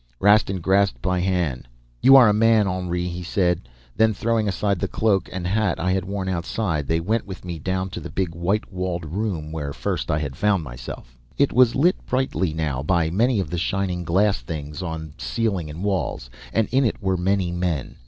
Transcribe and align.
"Rastin 0.19 0.61
grasped 0.61 1.05
my 1.05 1.19
hand. 1.19 1.67
'You 2.01 2.15
are 2.15 2.27
a 2.27 2.33
man, 2.33 2.67
Henri,' 2.67 3.07
he 3.07 3.21
said. 3.21 3.69
Then, 3.95 4.15
throwing 4.15 4.47
aside 4.47 4.79
the 4.79 4.87
cloak 4.87 5.29
and 5.31 5.45
hat 5.45 5.79
I 5.79 5.91
had 5.91 6.05
worn 6.05 6.27
outside, 6.27 6.87
they 6.87 6.99
went 6.99 7.27
with 7.27 7.45
me 7.45 7.59
down 7.59 7.91
to 7.91 7.99
the 7.99 8.09
big 8.09 8.33
white 8.33 8.73
walled 8.73 9.05
room 9.05 9.51
where 9.51 9.73
first 9.73 10.09
I 10.09 10.17
had 10.17 10.35
found 10.35 10.63
myself. 10.63 11.15
"It 11.37 11.53
was 11.53 11.75
lit 11.75 12.03
brightly 12.07 12.51
now 12.51 12.81
by 12.81 13.11
many 13.11 13.39
of 13.39 13.51
the 13.51 13.59
shining 13.59 14.03
glass 14.03 14.39
things 14.41 14.81
on 14.81 15.13
ceiling 15.19 15.69
and 15.69 15.83
walls, 15.83 16.31
and 16.51 16.67
in 16.71 16.83
it 16.83 16.99
were 16.99 17.15
many 17.15 17.51
men. 17.51 17.97